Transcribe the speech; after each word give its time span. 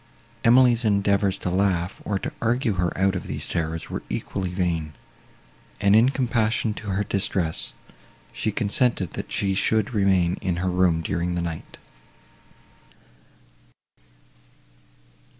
Emily's 0.43 0.83
endeavours 0.83 1.37
to 1.37 1.51
laugh, 1.51 2.01
or 2.03 2.17
to 2.17 2.33
argue 2.41 2.73
her 2.73 2.91
out 2.97 3.15
of 3.15 3.27
these 3.27 3.47
terrors, 3.47 3.91
were 3.91 4.01
equally 4.09 4.49
vain, 4.49 4.93
and, 5.79 5.95
in 5.95 6.09
compassion 6.09 6.73
to 6.73 6.87
her 6.87 7.03
distress, 7.03 7.73
she 8.33 8.51
consented 8.51 9.11
that 9.13 9.31
she 9.31 9.53
should 9.53 9.93
remain 9.93 10.37
in 10.41 10.55
her 10.55 10.71
room 10.71 11.03
during 11.03 11.35
the 11.35 11.41
night. 11.43 11.77